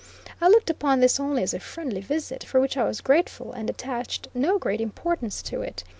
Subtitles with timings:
[0.41, 3.69] I looked upon this only as a friendly visit, for which I was grateful; and
[3.69, 5.83] attached no great importance to it.